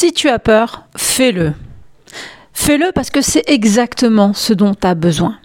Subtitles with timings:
[0.00, 1.52] Si tu as peur, fais-le.
[2.54, 5.36] Fais-le parce que c'est exactement ce dont tu as besoin.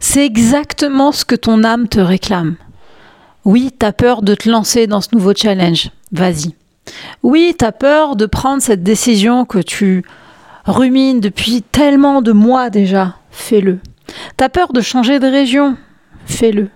[0.00, 2.56] C'est exactement ce que ton âme te réclame.
[3.44, 5.90] Oui, tu as peur de te lancer dans ce nouveau challenge.
[6.10, 6.56] Vas-y.
[7.22, 10.04] Oui, tu as peur de prendre cette décision que tu
[10.66, 13.18] rumines depuis tellement de mois déjà.
[13.30, 13.78] Fais-le.
[14.36, 15.76] Tu as peur de changer de région.
[16.26, 16.70] Fais-le.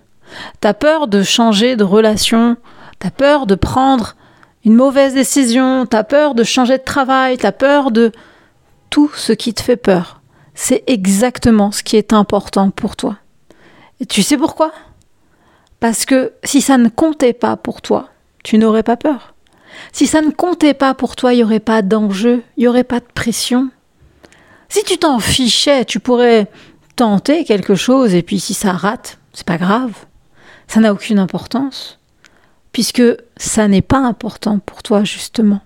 [0.60, 2.56] Tu as peur de changer de relation.
[3.00, 4.14] Tu as peur de prendre
[4.68, 5.86] une mauvaise décision.
[5.86, 7.38] Tu peur de changer de travail.
[7.38, 8.12] Tu peur de
[8.90, 10.20] tout ce qui te fait peur.
[10.54, 13.16] C'est exactement ce qui est important pour toi.
[14.00, 14.72] Et tu sais pourquoi?
[15.80, 18.10] Parce que si ça ne comptait pas pour toi,
[18.44, 19.34] tu n'aurais pas peur.
[19.92, 22.84] Si ça ne comptait pas pour toi, il n'y aurait pas d'enjeu, il n'y aurait
[22.84, 23.70] pas de pression.
[24.68, 26.50] Si tu t'en fichais, tu pourrais
[26.96, 29.92] tenter quelque chose et puis si ça rate, c'est pas grave.
[30.66, 31.97] Ça n'a aucune importance.
[32.78, 33.02] Puisque
[33.36, 35.62] ça n'est pas important pour toi, justement.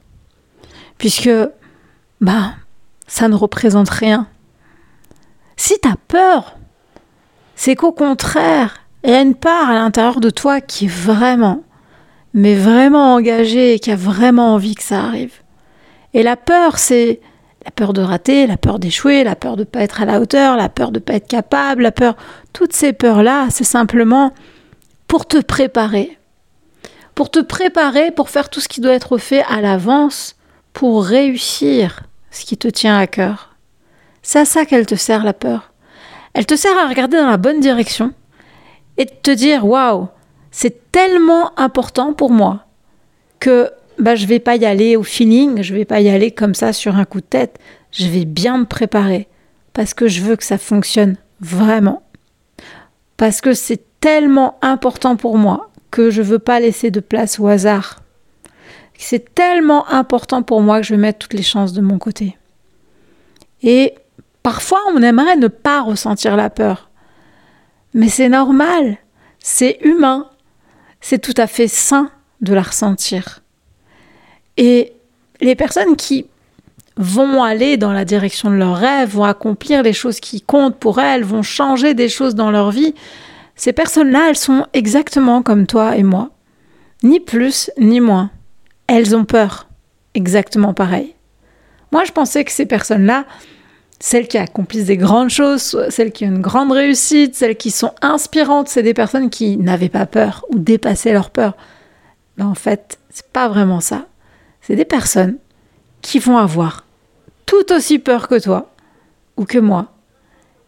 [0.97, 1.29] Puisque,
[2.23, 2.55] bah,
[3.07, 4.29] ça ne représente rien.
[5.59, 6.57] Si tu as peur,
[7.55, 11.63] c'est qu'au contraire, il y a une part à l'intérieur de toi qui est vraiment,
[12.33, 15.35] mais vraiment engagée et qui a vraiment envie que ça arrive.
[16.15, 17.21] Et la peur, c'est
[17.63, 20.19] la peur de rater, la peur d'échouer, la peur de ne pas être à la
[20.19, 22.17] hauteur, la peur de ne pas être capable, la peur.
[22.55, 24.33] Toutes ces peurs-là, c'est simplement
[25.09, 26.17] pour te préparer.
[27.15, 30.37] Pour te préparer, pour faire tout ce qui doit être fait à l'avance,
[30.73, 33.57] pour réussir ce qui te tient à cœur.
[34.23, 35.73] C'est à ça qu'elle te sert la peur.
[36.35, 38.13] Elle te sert à regarder dans la bonne direction
[38.97, 40.09] et te dire waouh,
[40.51, 42.67] c'est tellement important pour moi
[43.41, 46.55] que bah, je vais pas y aller au feeling, je vais pas y aller comme
[46.55, 47.59] ça sur un coup de tête.
[47.91, 49.29] Je vais bien me préparer
[49.75, 52.03] parce que je veux que ça fonctionne vraiment.
[53.17, 57.47] Parce que c'est tellement important pour moi que je veux pas laisser de place au
[57.47, 58.01] hasard.
[58.99, 62.37] C'est tellement important pour moi que je vais mettre toutes les chances de mon côté.
[63.63, 63.95] Et
[64.43, 66.91] parfois, on aimerait ne pas ressentir la peur.
[67.95, 68.97] Mais c'est normal,
[69.39, 70.31] c'est humain,
[71.01, 73.43] c'est tout à fait sain de la ressentir.
[74.57, 74.95] Et
[75.41, 76.27] les personnes qui
[76.97, 81.01] vont aller dans la direction de leurs rêves, vont accomplir les choses qui comptent pour
[81.01, 82.95] elles, vont changer des choses dans leur vie,
[83.55, 86.31] ces personnes-là, elles sont exactement comme toi et moi.
[87.03, 88.31] Ni plus, ni moins.
[88.87, 89.69] Elles ont peur.
[90.15, 91.15] Exactement pareil.
[91.91, 93.25] Moi, je pensais que ces personnes-là,
[94.01, 97.93] celles qui accomplissent des grandes choses, celles qui ont une grande réussite, celles qui sont
[98.03, 101.57] inspirantes, c'est des personnes qui n'avaient pas peur ou dépassaient leur peur.
[102.37, 104.07] Mais en fait, c'est pas vraiment ça
[104.63, 105.37] c'est des personnes
[106.01, 106.87] qui vont avoir
[107.45, 108.73] tout aussi peur que toi
[109.37, 109.93] ou que moi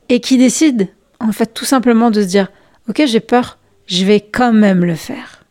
[0.08, 0.86] et qui décident
[1.20, 2.48] en fait tout simplement de se dire
[2.88, 5.44] ok j'ai peur, je vais quand même le faire.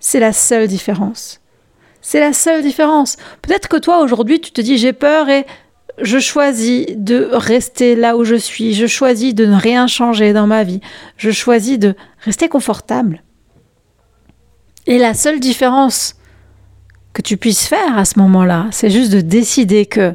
[0.00, 1.40] C'est la seule différence.
[2.00, 3.16] C'est la seule différence.
[3.42, 5.46] Peut-être que toi aujourd'hui tu te dis j'ai peur et
[6.02, 10.46] je choisis de rester là où je suis, je choisis de ne rien changer dans
[10.46, 10.80] ma vie,
[11.16, 11.94] je choisis de
[12.24, 13.22] rester confortable.
[14.86, 16.16] Et la seule différence
[17.14, 18.66] que tu puisses faire à ce moment-là.
[18.72, 20.14] C'est juste de décider que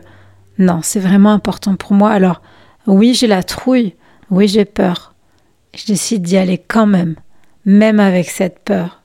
[0.59, 2.11] non, c'est vraiment important pour moi.
[2.11, 2.41] Alors,
[2.85, 3.95] oui, j'ai la trouille,
[4.29, 5.15] oui, j'ai peur.
[5.75, 7.15] Je décide d'y aller quand même,
[7.65, 9.01] même avec cette peur.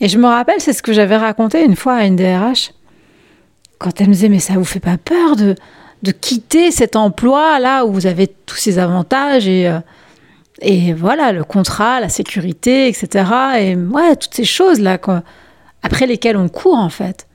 [0.00, 2.72] Et je me rappelle, c'est ce que j'avais raconté une fois à une DRH,
[3.78, 5.54] quand elle me disait, mais ça vous fait pas peur de,
[6.02, 9.80] de quitter cet emploi là où vous avez tous ces avantages et, euh,
[10.60, 13.24] et voilà, le contrat, la sécurité, etc.
[13.58, 14.98] Et ouais, toutes ces choses là,
[15.82, 17.26] après lesquels on court en fait.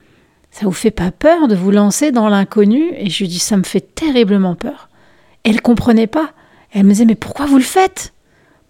[0.50, 2.92] Ça vous fait pas peur de vous lancer dans l'inconnu?
[2.96, 4.88] Et je lui dis, ça me fait terriblement peur.
[5.44, 6.32] Elle comprenait pas.
[6.72, 8.12] Elle me disait, mais pourquoi vous le faites?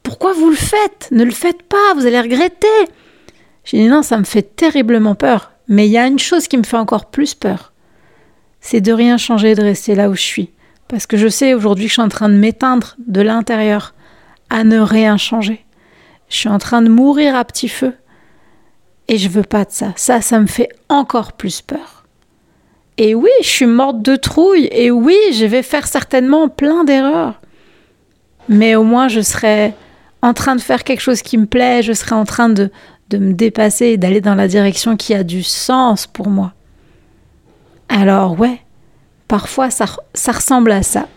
[0.03, 1.09] Pourquoi vous le faites?
[1.11, 2.67] Ne le faites pas, vous allez regretter.
[3.65, 5.53] J'ai dit, non, ça me fait terriblement peur.
[5.69, 7.73] Mais il y a une chose qui me fait encore plus peur.
[8.61, 10.51] C'est de rien changer, de rester là où je suis.
[10.89, 13.95] Parce que je sais aujourd'hui que je suis en train de m'éteindre de l'intérieur
[14.49, 15.65] à ne rien changer.
[16.31, 17.95] Je suis en train de mourir à petit feu
[19.09, 19.93] et je veux pas de ça.
[19.97, 22.05] Ça, ça me fait encore plus peur.
[22.99, 24.69] Et oui, je suis morte de trouille.
[24.71, 27.41] Et oui, je vais faire certainement plein d'erreurs.
[28.49, 29.75] Mais au moins, je serai
[30.23, 31.83] en train de faire quelque chose qui me plaît.
[31.83, 32.71] Je serai en train de,
[33.11, 36.53] de me dépasser et d'aller dans la direction qui a du sens pour moi.
[37.89, 38.61] Alors ouais,
[39.27, 41.09] parfois ça, ça ressemble à ça.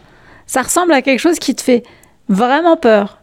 [0.48, 1.84] Ça ressemble à quelque chose qui te fait
[2.30, 3.20] vraiment peur.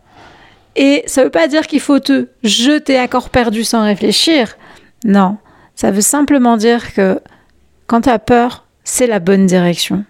[0.77, 4.57] Et ça ne veut pas dire qu'il faut te jeter à corps perdu sans réfléchir.
[5.05, 5.39] Non,
[5.75, 7.21] ça veut simplement dire que
[7.87, 10.05] quand tu as peur, c'est la bonne direction.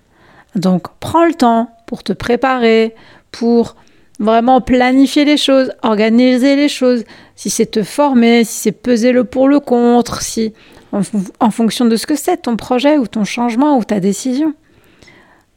[0.56, 2.94] Donc prends le temps pour te préparer,
[3.32, 3.76] pour
[4.18, 7.04] vraiment planifier les choses, organiser les choses,
[7.36, 10.52] si c'est te former, si c'est peser le pour le contre, si
[10.92, 14.54] en, fonction de ce que c'est, ton projet ou ton changement ou ta décision.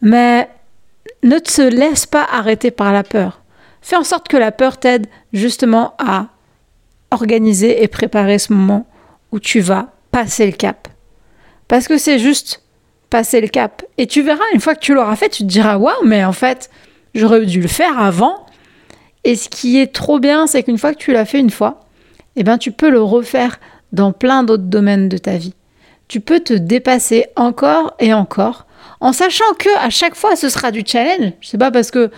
[0.02, 0.50] Mais
[1.24, 3.42] ne te laisse pas arrêter par la peur.
[3.82, 6.28] Fais en sorte que la peur t'aide justement à
[7.12, 8.86] organiser et préparer ce moment
[9.32, 10.88] où tu vas passer le cap.
[11.68, 12.64] Parce que c'est juste
[13.10, 13.84] passer le cap.
[13.98, 16.34] Et tu verras, une fois que tu l'auras fait, tu te diras Waouh, mais en
[16.34, 16.70] fait,
[17.16, 18.41] j'aurais dû le faire avant.
[19.24, 21.82] Et ce qui est trop bien, c'est qu'une fois que tu l'as fait une fois,
[22.36, 23.60] eh ben, tu peux le refaire
[23.92, 25.54] dans plein d'autres domaines de ta vie.
[26.08, 28.66] Tu peux te dépasser encore et encore
[29.02, 31.34] en sachant que à chaque fois ce sera du challenge.
[31.42, 32.12] C'est pas parce que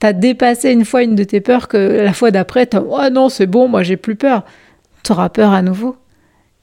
[0.00, 3.08] tu as dépassé une fois une de tes peurs que la fois d'après tu oh
[3.10, 4.44] non, c'est bon, moi j'ai plus peur.
[5.02, 5.96] Tu auras peur à nouveau.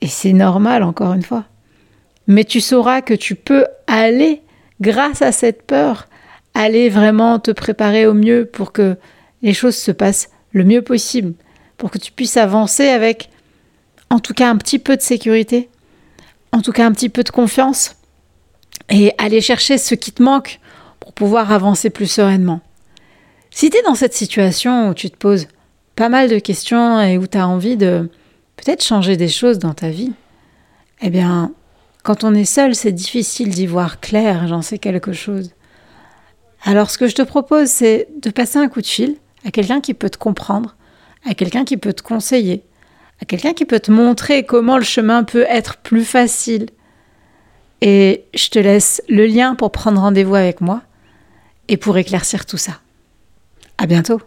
[0.01, 1.45] Et c'est normal encore une fois.
[2.27, 4.41] Mais tu sauras que tu peux aller
[4.79, 6.07] grâce à cette peur
[6.53, 8.95] aller vraiment te préparer au mieux pour que
[9.43, 11.33] les choses se passent le mieux possible,
[11.77, 13.29] pour que tu puisses avancer avec
[14.09, 15.69] en tout cas un petit peu de sécurité,
[16.51, 17.95] en tout cas un petit peu de confiance,
[18.89, 20.59] et aller chercher ce qui te manque
[20.99, 22.61] pour pouvoir avancer plus sereinement.
[23.51, 25.47] Si tu es dans cette situation où tu te poses
[25.95, 28.09] pas mal de questions et où tu as envie de
[28.55, 30.13] peut-être changer des choses dans ta vie,
[31.01, 31.51] eh bien,
[32.03, 35.51] quand on est seul, c'est difficile d'y voir clair, j'en sais quelque chose.
[36.63, 39.81] Alors ce que je te propose, c'est de passer un coup de fil à quelqu'un
[39.81, 40.75] qui peut te comprendre,
[41.25, 42.63] à quelqu'un qui peut te conseiller,
[43.21, 46.67] à quelqu'un qui peut te montrer comment le chemin peut être plus facile.
[47.81, 50.81] Et je te laisse le lien pour prendre rendez-vous avec moi
[51.67, 52.79] et pour éclaircir tout ça.
[53.77, 54.21] À bientôt!